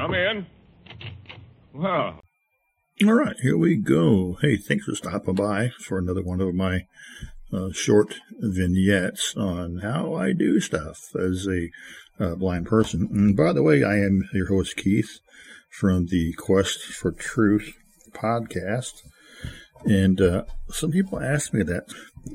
[0.00, 0.46] Come in.
[1.74, 2.22] Well.
[3.04, 4.38] All right, here we go.
[4.40, 6.86] Hey, thanks for stopping by for another one of my
[7.52, 11.68] uh, short vignettes on how I do stuff as a
[12.18, 13.10] uh, blind person.
[13.12, 15.18] And by the way, I am your host, Keith,
[15.68, 17.74] from the Quest for Truth
[18.12, 19.02] podcast.
[19.84, 21.84] And uh, some people ask me that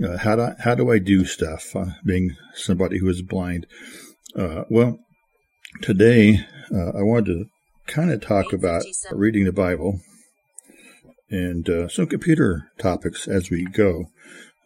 [0.07, 1.75] uh, how do I, how do I do stuff?
[1.75, 3.65] Uh, being somebody who is blind.
[4.37, 4.99] Uh, well,
[5.81, 7.45] today I wanted to
[7.87, 9.99] kind of talk about reading the Bible
[11.29, 14.05] and uh, some computer topics as we go.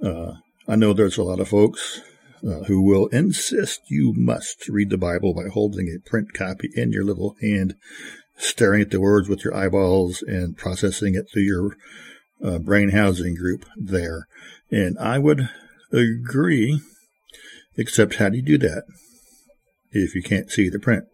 [0.04, 0.34] Uh,
[0.68, 2.02] I know there's a lot of folks
[2.48, 6.92] uh, who will insist you must read the Bible by holding a print copy in
[6.92, 7.76] your little hand,
[8.38, 11.76] staring at the words with your eyeballs, and processing it through your
[12.44, 14.28] uh, brain housing group there.
[14.72, 15.50] And I would
[15.92, 16.80] agree,
[17.76, 18.84] except how do you do that
[19.92, 21.06] if you can't see the print?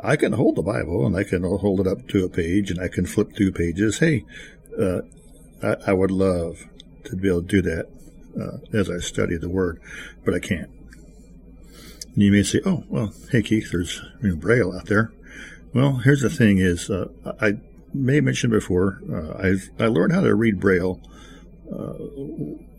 [0.00, 2.80] I can hold the Bible and I can hold it up to a page and
[2.80, 3.98] I can flip through pages.
[3.98, 4.24] Hey,
[4.78, 5.00] uh,
[5.62, 6.66] I, I, would love
[7.04, 7.86] to be able to do that
[8.40, 9.80] uh, as I study the Word,
[10.24, 10.70] but I can't.
[12.14, 15.12] And you may say, "Oh, well, hey Keith, there's you know, Braille out there."
[15.74, 17.08] Well, here's the thing: is uh,
[17.40, 17.54] I
[17.92, 21.00] may have mentioned before, uh, I I learned how to read Braille
[21.72, 21.94] uh,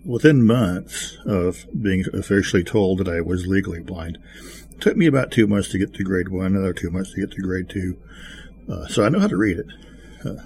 [0.06, 4.17] within months of being officially told that I was legally blind.
[4.80, 7.32] Took me about two months to get to grade one, another two months to get
[7.32, 7.98] to grade two.
[8.70, 9.66] Uh, so I know how to read it,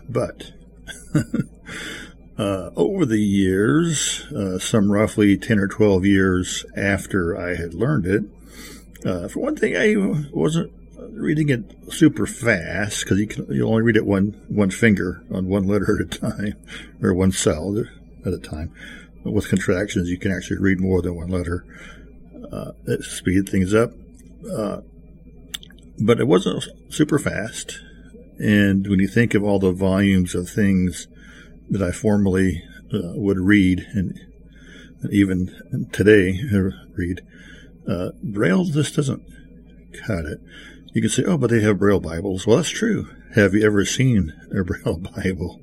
[0.09, 0.51] but
[2.37, 8.05] uh, over the years, uh, some roughly 10 or 12 years after I had learned
[8.05, 8.23] it,
[9.05, 9.95] uh, for one thing, I
[10.31, 10.71] wasn't
[11.11, 15.47] reading it super fast because you can you only read it one one finger on
[15.47, 16.55] one letter at a time
[17.01, 17.77] or one cell
[18.25, 18.73] at a time.
[19.23, 21.65] With contractions, you can actually read more than one letter.
[22.51, 23.91] Uh, it speed things up,
[24.51, 24.81] uh,
[25.99, 27.79] but it wasn't super fast.
[28.39, 31.07] And when you think of all the volumes of things
[31.69, 34.19] that I formerly uh, would read and
[35.11, 37.21] even today uh, read,
[37.87, 39.23] uh, Braille just doesn't
[40.05, 40.39] cut it.
[40.93, 42.45] You can say, oh, but they have Braille Bibles.
[42.45, 43.07] Well, that's true.
[43.35, 45.61] Have you ever seen a Braille Bible?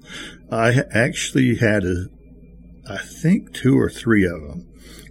[0.50, 2.06] I actually had a,
[2.88, 4.69] I think two or three of them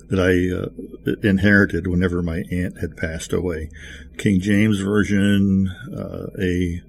[0.09, 3.69] that I uh, inherited whenever my aunt had passed away.
[4.17, 6.81] King James Version, uh, a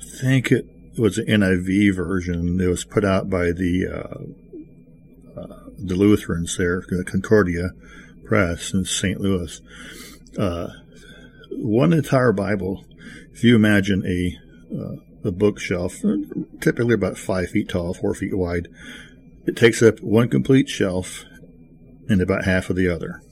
[0.00, 0.66] think it
[0.96, 2.60] was an NIV version.
[2.60, 7.70] It was put out by the uh, uh, the Lutherans there, the Concordia
[8.24, 9.20] Press in St.
[9.20, 9.60] Louis.
[10.38, 10.68] Uh,
[11.50, 12.84] one entire Bible.
[13.32, 14.38] If you imagine a
[14.74, 16.02] uh, a bookshelf,
[16.60, 18.68] typically about five feet tall, four feet wide,
[19.46, 21.24] it takes up one complete shelf
[22.08, 23.22] and about half of the other.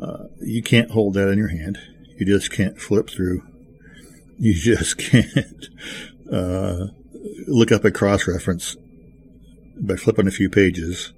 [0.00, 1.78] Uh, you can't hold that in your hand.
[2.16, 3.42] You just can't flip through
[4.38, 5.68] you just can't
[6.32, 6.86] uh,
[7.46, 8.76] look up a cross reference
[9.78, 11.12] by flipping a few pages.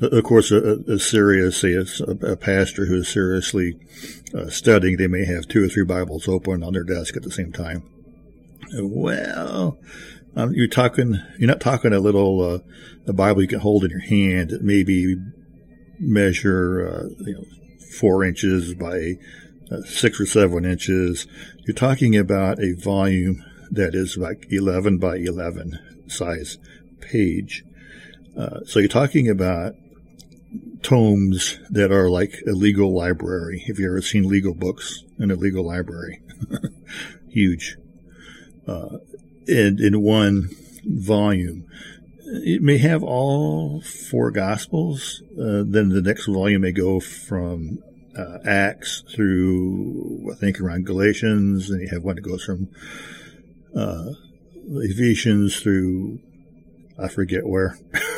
[0.00, 1.84] Of course, a, a serious, say, a,
[2.24, 3.78] a pastor who is seriously
[4.34, 7.30] uh, studying, they may have two or three Bibles open on their desk at the
[7.30, 7.82] same time.
[8.72, 9.76] Well,
[10.36, 12.58] um, you're talking, you're not talking a little, uh,
[13.06, 15.16] a Bible you can hold in your hand maybe
[15.98, 17.44] measure, uh, you know,
[17.98, 19.14] four inches by
[19.70, 21.26] uh, six or seven inches.
[21.66, 25.78] You're talking about a volume that is like 11 by 11
[26.08, 26.58] size
[27.00, 27.64] page.
[28.36, 29.74] Uh, so you're talking about
[30.82, 33.64] tomes that are like a legal library.
[33.66, 36.20] Have you ever seen legal books in a legal library?
[37.28, 37.76] Huge.
[38.66, 38.98] Uh,
[39.46, 40.50] and in one
[40.84, 41.64] volume.
[42.30, 45.22] It may have all four gospels.
[45.32, 47.78] Uh, then the next volume may go from
[48.16, 52.68] uh, Acts through, I think, around Galatians, and you have one that goes from
[53.74, 54.10] uh,
[54.82, 56.18] Ephesians through,
[56.98, 57.78] I forget where.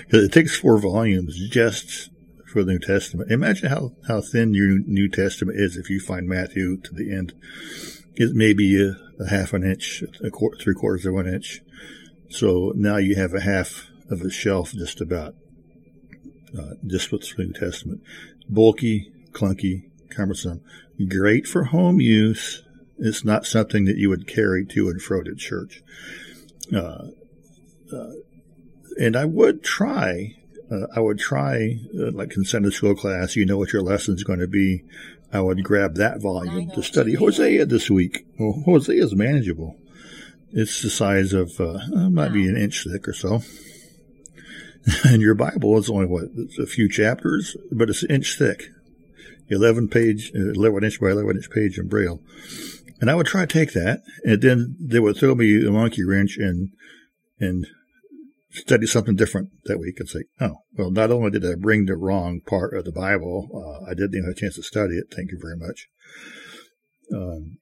[0.00, 2.10] Because it takes four volumes just
[2.46, 3.30] for the New Testament.
[3.30, 7.34] Imagine how, how thin your New Testament is if you find Matthew to the end.
[8.14, 11.60] It may be a, a half an inch, a quarter, three quarters of an inch.
[12.28, 15.34] So now you have a half of a shelf just about
[16.56, 18.02] uh, just with the New Testament.
[18.48, 20.62] Bulky, clunky, cumbersome.
[21.08, 22.62] Great for home use.
[22.98, 25.82] It's not something that you would carry to and fro to church.
[26.74, 27.08] Uh,
[27.92, 28.12] uh,
[28.98, 30.36] and I would try,
[30.70, 34.14] uh, I would try, uh, like in Sunday school class, you know what your lesson
[34.14, 34.84] is going to be.
[35.32, 38.26] I would grab that volume to study Hosea this week.
[38.38, 39.76] Well, Hosea is manageable.
[40.58, 43.42] It's the size of, uh, might be an inch thick or so.
[45.04, 48.62] and your Bible is only what a few chapters, but it's an inch thick,
[49.48, 52.22] eleven page, eleven inch by eleven inch page in Braille.
[53.02, 56.04] And I would try to take that, and then they would throw me a monkey
[56.04, 56.70] wrench and
[57.38, 57.66] and
[58.50, 60.00] study something different that week.
[60.00, 63.50] and say, oh, well, not only did I bring the wrong part of the Bible,
[63.52, 65.12] uh, I didn't even have a chance to study it.
[65.14, 65.88] Thank you very much.
[67.14, 67.58] Um,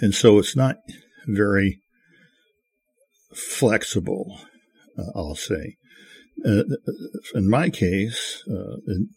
[0.00, 0.78] and so it's not
[1.26, 1.80] very
[3.34, 4.40] flexible,
[4.98, 5.76] uh, I'll say.
[6.44, 6.62] Uh,
[7.34, 9.10] in my case, uh, an,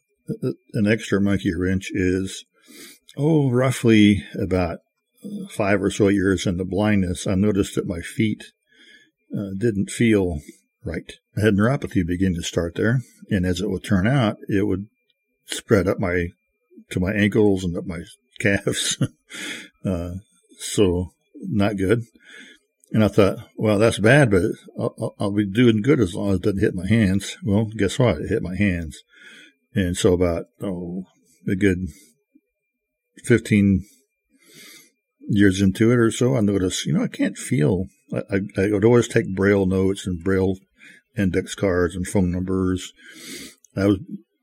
[0.74, 2.46] an extra monkey wrench is,
[3.18, 4.80] oh, roughly about
[5.50, 8.44] five or so years into blindness, I noticed that my feet
[9.36, 10.42] uh, didn't feel
[10.84, 11.12] right.
[11.38, 14.88] I had neuropathy begin to start there, and as it would turn out, it would
[15.46, 16.30] spread up my
[16.92, 18.02] to my ankles and up my
[18.40, 18.98] calves.
[19.86, 20.12] uh,
[20.60, 21.12] so
[21.42, 22.04] not good.
[22.92, 24.44] And I thought, well, that's bad, but
[24.80, 27.38] I'll, I'll, be doing good as long as it doesn't hit my hands.
[27.44, 28.20] Well, guess what?
[28.20, 29.04] It hit my hands.
[29.74, 31.06] And so about, oh,
[31.48, 31.90] a good
[33.26, 33.86] 15
[35.28, 38.72] years into it or so, I noticed, you know, I can't feel, I, I, I
[38.72, 40.56] would always take braille notes and braille
[41.18, 42.94] index cards and phone numbers.
[43.76, 43.98] I was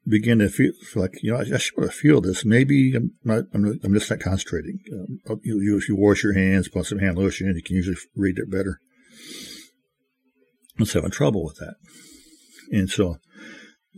[0.07, 2.45] begin to feel like, you know, I, I should feel this.
[2.45, 4.81] Maybe I'm not, I'm, I'm just not concentrating.
[4.93, 7.97] Um, you, you, if you wash your hands, put some hand lotion, you can usually
[8.17, 8.81] read it better.
[10.79, 11.75] I was having trouble with that.
[12.71, 13.19] And so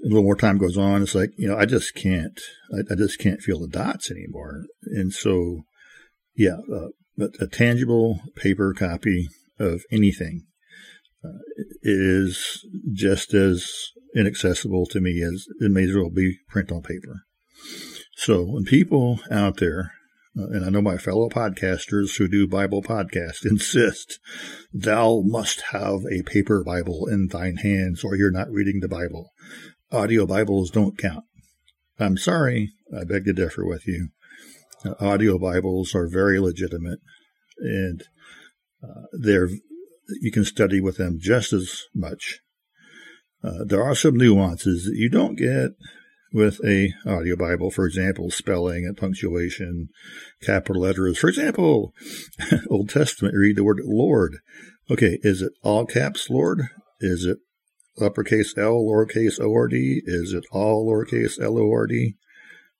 [0.04, 1.02] a little more time goes on.
[1.02, 2.38] It's like, you know, I just can't,
[2.72, 4.64] I, I just can't feel the dots anymore.
[4.84, 5.62] And so,
[6.36, 6.88] yeah, uh,
[7.40, 9.28] a tangible paper copy
[9.58, 10.46] of anything
[11.24, 11.38] uh,
[11.82, 17.24] is just as inaccessible to me as it may as well be print on paper.
[18.16, 19.92] So when people out there,
[20.38, 24.18] uh, and I know my fellow podcasters who do Bible podcasts insist,
[24.72, 29.32] thou must have a paper Bible in thine hands or you're not reading the Bible.
[29.92, 31.24] Audio Bibles don't count.
[31.98, 34.08] I'm sorry, I beg to differ with you.
[34.84, 36.98] Uh, audio Bibles are very legitimate
[37.58, 38.02] and
[38.82, 39.48] uh, they're
[40.20, 42.40] you can study with them just as much
[43.44, 45.72] uh, there are some nuances that you don't get
[46.32, 47.70] with a audio Bible.
[47.70, 49.88] For example, spelling and punctuation,
[50.42, 51.18] capital letters.
[51.18, 51.92] For example,
[52.70, 54.38] Old Testament, read the word Lord.
[54.90, 56.68] Okay, is it all caps Lord?
[57.00, 57.38] Is it
[58.00, 60.02] uppercase L, lowercase O R D?
[60.04, 62.16] Is it all lowercase L O R D?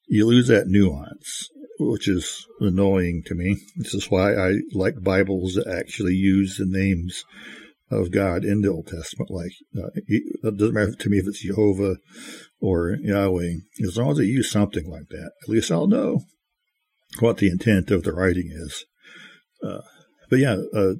[0.06, 3.58] You lose that nuance, which is annoying to me.
[3.76, 7.24] This is why I like Bibles that actually use the names
[7.94, 9.30] of God in the Old Testament.
[9.30, 11.96] Like, uh, it doesn't matter to me if it's Jehovah
[12.60, 15.32] or Yahweh, as long as they use something like that.
[15.42, 16.20] At least I'll know
[17.20, 18.84] what the intent of the writing is.
[19.62, 19.80] Uh,
[20.30, 20.94] but yeah, uh,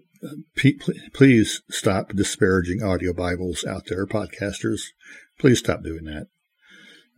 [1.12, 4.80] please stop disparaging audio Bibles out there, podcasters.
[5.38, 6.26] Please stop doing that.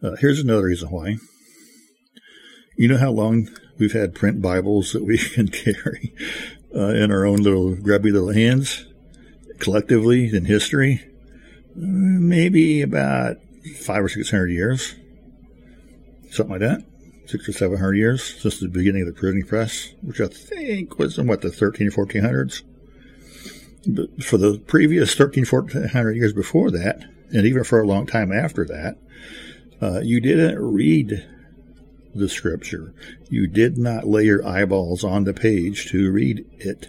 [0.02, 1.16] Uh, here's another reason why.
[2.76, 6.14] You know how long we've had print Bibles that we can carry
[6.74, 8.86] uh, in our own little grubby little hands?
[9.58, 11.04] Collectively in history,
[11.74, 13.36] maybe about
[13.80, 14.94] five or six hundred years,
[16.30, 16.84] something like that,
[17.26, 20.98] six or seven hundred years since the beginning of the printing press, which I think
[20.98, 22.62] was in what the 13, 1400s.
[23.86, 28.32] But for the previous 13, 1400 years before that, and even for a long time
[28.32, 28.98] after that,
[29.80, 31.24] uh, you didn't read
[32.14, 32.94] the scripture.
[33.28, 36.88] You did not lay your eyeballs on the page to read it.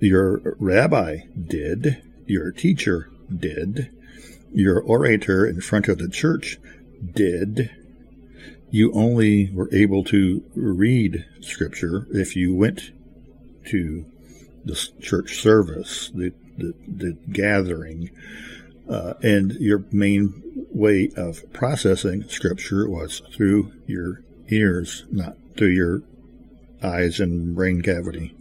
[0.00, 2.02] Your rabbi did.
[2.26, 3.90] Your teacher did.
[4.52, 6.58] Your orator in front of the church
[7.14, 7.70] did.
[8.70, 12.92] You only were able to read scripture if you went
[13.66, 14.04] to
[14.64, 18.10] the church service, the, the, the gathering,
[18.88, 26.02] uh, and your main way of processing scripture was through your ears, not through your
[26.82, 28.34] eyes and brain cavity.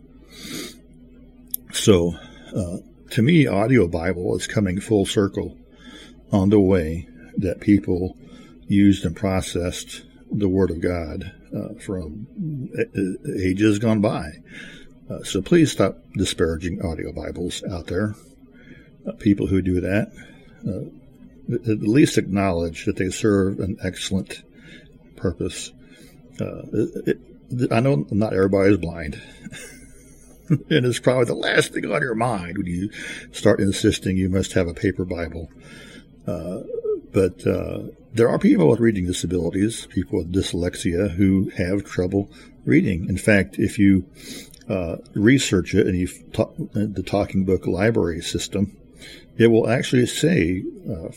[1.78, 2.16] So,
[2.56, 2.78] uh,
[3.12, 5.56] to me, audio Bible is coming full circle
[6.32, 7.08] on the way
[7.38, 8.18] that people
[8.68, 12.28] used and processed the Word of God uh, from
[13.40, 14.32] ages gone by.
[15.10, 18.16] Uh, so please stop disparaging audio Bibles out there.
[19.08, 20.12] Uh, people who do that,
[20.68, 24.42] uh, at least acknowledge that they serve an excellent
[25.16, 25.72] purpose.
[26.42, 27.20] Uh, it,
[27.52, 29.22] it, I know not everybody is blind.
[30.70, 32.90] and it's probably the last thing on your mind when you
[33.32, 35.50] start insisting you must have a paper Bible.
[36.26, 36.62] Uh,
[37.12, 42.30] but uh, there are people with reading disabilities, people with dyslexia, who have trouble
[42.66, 43.08] reading.
[43.10, 44.06] In fact, if you
[44.70, 48.76] uh, research it and you talk, the Talking Book Library system,
[49.38, 51.10] it will actually say uh,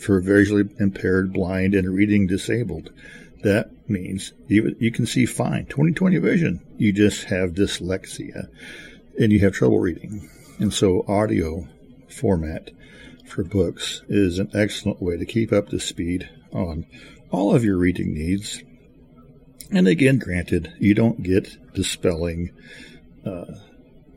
[0.00, 2.90] for visually impaired, blind, and reading disabled.
[3.46, 6.60] That means you, you can see fine, 20/20 vision.
[6.78, 8.48] You just have dyslexia
[9.20, 10.28] and you have trouble reading.
[10.58, 11.68] And so audio
[12.08, 12.72] format
[13.24, 16.86] for books is an excellent way to keep up to speed on
[17.30, 18.64] all of your reading needs.
[19.70, 22.50] And again, granted, you don't get the spelling
[23.24, 23.44] uh,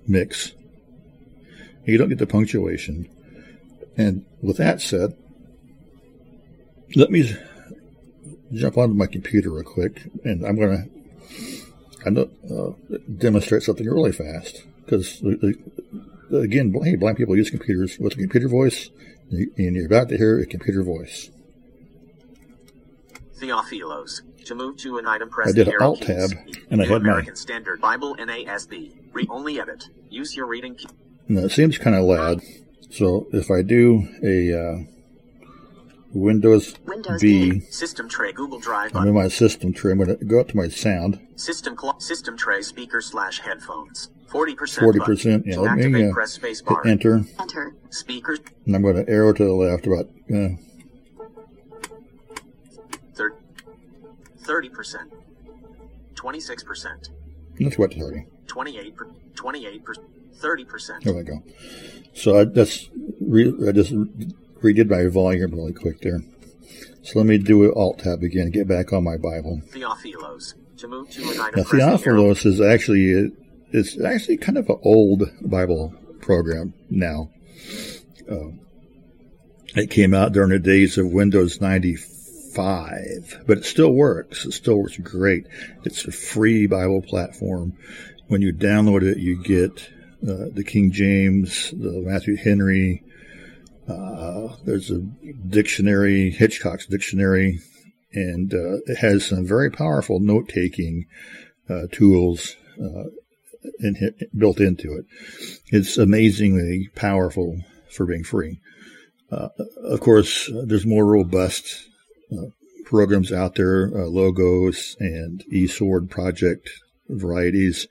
[0.07, 0.53] mix.
[1.86, 3.07] You don't get the punctuation.
[3.95, 5.15] And with that said,
[6.95, 7.31] let me
[8.53, 10.89] jump onto my computer real quick, and I'm going
[12.06, 15.22] to uh, demonstrate something really fast because
[16.32, 18.89] again, hey, blind people use computers with a computer voice,
[19.32, 21.29] and you're about to hear a computer voice.
[23.39, 24.22] Theophilos.
[24.46, 26.58] To move to an item, press I did an Alt tab, keys.
[26.72, 28.91] and I had my- American Standard Bible NASB.
[29.13, 29.86] Read only edit.
[30.10, 30.88] Use your reading key.
[31.27, 32.41] Now, it seems kind of loud,
[32.89, 34.77] so if I do a uh,
[36.13, 39.92] Windows, Windows B, System tray Google Drive I'm in my system tray.
[39.92, 41.20] I'm going to go up to my sound.
[41.36, 44.10] System cl- system tray speaker slash headphones.
[44.28, 44.86] Forty percent.
[44.96, 46.86] 40%, yeah, To let me, activate, uh, press space bar.
[46.86, 47.74] enter, Enter.
[47.89, 50.50] Speakers and I'm going to arrow to the left about uh,
[54.39, 55.12] thirty percent.
[56.16, 57.10] Twenty-six percent.
[57.60, 58.25] that's what 30.
[58.48, 58.96] Twenty-eight.
[58.96, 60.08] per- Twenty-eight percent.
[60.34, 61.04] Thirty percent.
[61.04, 61.42] There we go.
[62.13, 62.89] So I just
[63.22, 63.94] re- I just
[64.62, 66.22] redid my volume really quick there.
[67.04, 69.62] So let me do an Alt tab again and get back on my Bible.
[69.72, 70.54] Theophilos.
[70.78, 71.98] To move to an Now, press the arrow.
[71.98, 73.32] Theophilos is actually
[73.72, 77.30] it's actually kind of an old Bible program now.
[78.30, 78.51] Uh,
[79.75, 84.46] it came out during the days of Windows 95, but it still works.
[84.46, 85.46] It still works great.
[85.84, 87.78] It's a free Bible platform.
[88.28, 89.89] When you download it, you get
[90.24, 93.04] uh, the King James, the Matthew Henry.
[93.89, 97.60] Uh, there's a dictionary, Hitchcock's dictionary,
[98.13, 101.05] and uh, it has some very powerful note-taking
[101.69, 103.05] uh, tools uh,
[103.79, 105.05] in, built into it.
[105.67, 108.60] It's amazingly powerful for being free.
[109.31, 109.50] Uh,
[109.84, 111.88] of course, there's more robust
[112.31, 112.48] uh,
[112.86, 116.69] programs out there, logos and eSword project
[117.08, 117.88] varieties.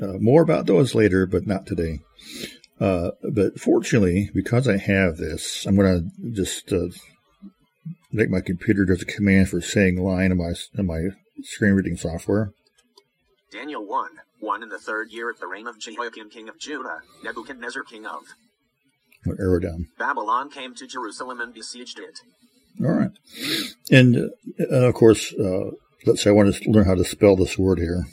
[0.00, 2.00] More about those later, but not today.
[2.80, 6.88] Uh, but fortunately, because I have this, I'm going to just uh,
[8.10, 11.08] make my computer does a command for saying line in my in my
[11.42, 12.52] screen reading software.
[13.52, 14.10] Daniel 1.
[14.40, 18.06] 1 in the third year of the reign of Jehoiakim king of Judah, Nebuchadnezzar king
[18.06, 18.22] of
[19.38, 19.88] arrow down.
[19.98, 22.20] Babylon came to Jerusalem and besieged it.
[22.82, 23.10] All right,
[23.90, 25.72] and uh, of course, uh,
[26.06, 28.06] let's say I want to learn how to spell this word here.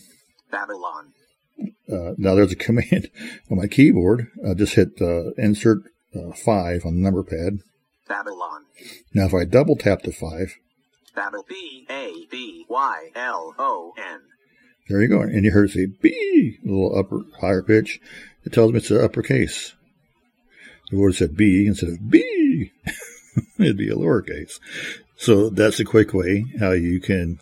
[0.51, 1.13] Babylon.
[1.91, 3.09] Uh, now there's a command
[3.49, 4.27] on my keyboard.
[4.47, 5.83] I just hit uh, insert
[6.15, 7.59] uh, five on the number pad.
[8.07, 8.65] Babylon.
[9.13, 10.55] Now if I double tap the five,
[11.15, 14.21] Babel B A B Y L O N.
[14.87, 17.99] there you go, and you hear it say B, a little upper higher pitch.
[18.45, 19.73] It tells me it's an uppercase.
[20.89, 22.71] The word said B instead of B.
[23.59, 24.59] It'd be a lowercase.
[25.17, 27.39] So that's a quick way how you can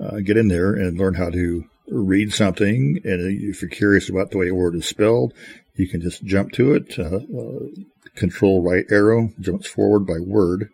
[0.00, 3.00] uh, get in there and learn how to read something.
[3.04, 5.32] And if you're curious about the way a word is spelled,
[5.74, 6.98] you can just jump to it.
[6.98, 7.66] Uh, uh,
[8.14, 10.70] control right arrow jumps forward by word.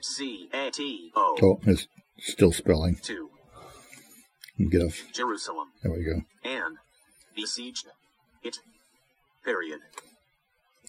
[0.00, 1.86] C A T O Oh, it's
[2.18, 2.98] still spelling.
[3.02, 3.28] 2.
[4.58, 5.02] And get off.
[5.12, 5.68] Jerusalem.
[5.82, 6.22] There we go.
[6.44, 6.76] And
[7.34, 7.86] besieged
[8.42, 8.58] it.
[9.44, 9.80] Period.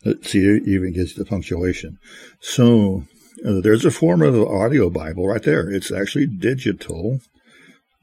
[0.06, 1.98] Let's see, it even gives the punctuation.
[2.40, 3.06] So
[3.46, 5.70] uh, there's a form of audio Bible right there.
[5.70, 7.22] It's actually digital,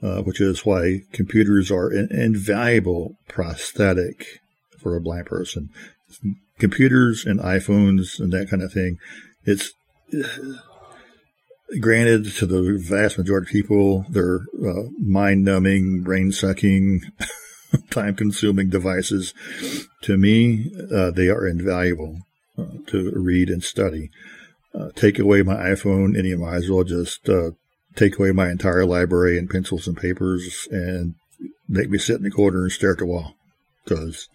[0.02, 4.40] uh, which is why computers are an invaluable prosthetic
[4.78, 5.70] for a blind person.
[6.58, 8.98] Computers and iPhones and that kind of thing.
[9.44, 9.72] It's
[11.78, 17.02] granted to the vast majority of people, they're uh, mind numbing, brain sucking,
[17.90, 19.34] time consuming devices.
[20.02, 22.18] To me, uh, they are invaluable
[22.58, 24.10] uh, to read and study.
[24.74, 27.50] Uh, take away my iPhone, and you might as well just uh,
[27.96, 31.14] take away my entire library and pencils and papers and
[31.68, 33.34] make me sit in the corner and stare at the wall.
[33.84, 34.28] Because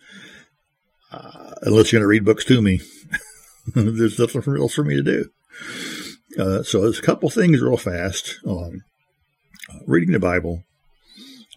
[1.12, 2.82] uh, unless you're going to read books to me,
[3.76, 5.30] there's nothing else for me to do.
[6.38, 8.82] Uh, so there's a couple things real fast on
[9.70, 10.64] uh, reading the Bible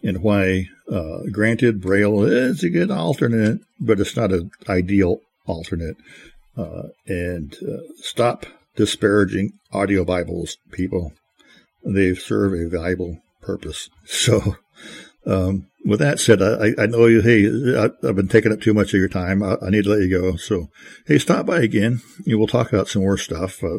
[0.03, 5.97] and why, uh, granted, Braille is a good alternate, but it's not an ideal alternate.
[6.57, 11.13] Uh, and uh, stop disparaging audio Bibles, people.
[11.83, 13.89] They serve a valuable purpose.
[14.05, 14.57] So,
[15.25, 17.45] um, with that said, I, I know you, hey,
[17.77, 19.41] I, have been taking up too much of your time.
[19.41, 20.35] I, I, need to let you go.
[20.35, 20.69] So,
[21.07, 22.01] hey, stop by again.
[22.25, 23.63] You will talk about some more stuff.
[23.63, 23.77] Uh,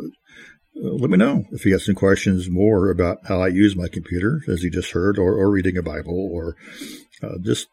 [0.75, 4.41] let me know if you got some questions more about how I use my computer,
[4.49, 6.57] as you just heard, or, or reading a Bible, or
[7.23, 7.69] uh, just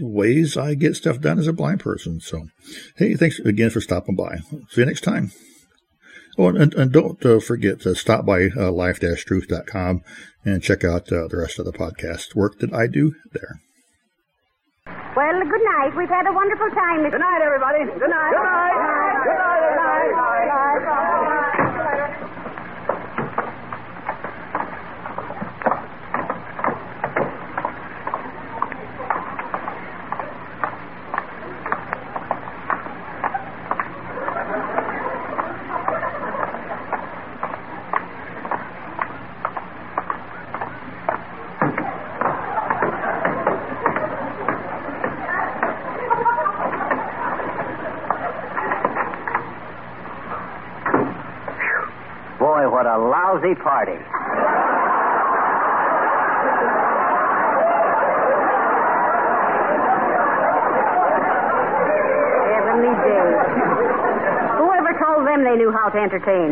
[0.00, 2.20] ways I get stuff done as a blind person.
[2.20, 2.48] So,
[2.96, 4.38] hey, thanks again for stopping by.
[4.70, 5.32] See you next time.
[6.38, 10.02] Oh, and, and don't uh, forget to stop by uh, life-truth.com
[10.44, 13.60] and check out uh, the rest of the podcast work that I do there.
[15.14, 15.92] Well, good night.
[15.96, 17.02] We've had a wonderful time.
[17.10, 17.84] Good night, everybody.
[17.84, 18.32] Good night.
[18.32, 18.72] Good night.
[18.72, 19.24] Good night.
[19.24, 20.78] Good night.
[20.80, 22.32] Good night.
[52.42, 52.76] Boy,
[53.42, 53.98] lousy party.
[62.52, 63.38] Heavenly days.
[64.58, 66.50] Whoever told them they knew how to entertain?